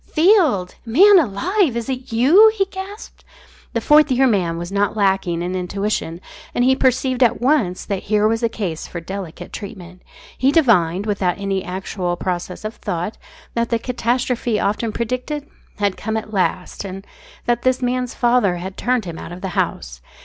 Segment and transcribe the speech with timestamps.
[0.13, 0.77] "Field!
[0.83, 1.77] Man alive!
[1.77, 3.23] Is it you?" he gasped.
[3.73, 6.21] The Fourth Year Man was not lacking in intuition,
[6.55, 10.01] and he perceived at once that here was a case for delicate treatment.
[10.35, 13.19] He divined, without any actual process of thought,
[13.53, 17.05] that the catastrophe often predicted had come at last, and
[17.45, 20.01] that this man's father had turned him out of the house.